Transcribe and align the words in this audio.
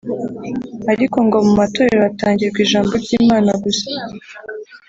ariko 0.91 1.17
ngo 1.25 1.37
mu 1.45 1.53
matorero 1.59 1.99
hatangirwa 2.05 2.59
ijambo 2.65 2.93
ry’Imana 3.03 3.51
gusa 3.63 3.91